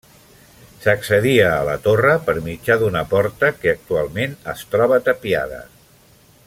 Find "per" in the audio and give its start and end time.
2.29-2.35